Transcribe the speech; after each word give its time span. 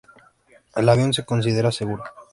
El 0.75 0.89
avión 0.89 1.13
se 1.13 1.25
considera 1.25 1.71
seguro. 1.71 2.03